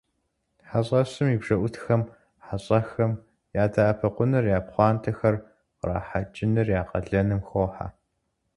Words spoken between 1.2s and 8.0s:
и бжэӏутхэм хьэщӏэхэм ядэӏэпыкъуныр, я пхъуантэхэр кърахьэкӏыныр я къалэным хохьэ.